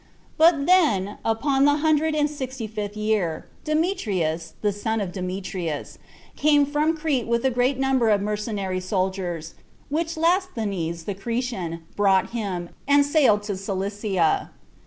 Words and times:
3. 0.37 0.37
But 0.39 0.65
then, 0.65 1.17
upon 1.23 1.65
the 1.65 1.75
hundred 1.75 2.15
and 2.15 2.27
sixty 2.27 2.65
fifth 2.65 2.97
year, 2.97 3.45
Demetrius, 3.63 4.55
the 4.63 4.71
son 4.71 4.99
of 4.99 5.11
Demetrius, 5.11 5.99
came 6.35 6.65
from 6.65 6.97
Crete 6.97 7.27
with 7.27 7.45
a 7.45 7.51
great 7.51 7.77
number 7.77 8.09
of 8.09 8.19
mercenary 8.19 8.79
soldiers, 8.79 9.53
which 9.89 10.17
Lasthenes, 10.17 11.03
the 11.05 11.13
Cretian, 11.13 11.83
brought 11.95 12.31
him, 12.31 12.69
and 12.87 13.05
sailed 13.05 13.43
to 13.43 13.55
Cilicia. 13.55 14.49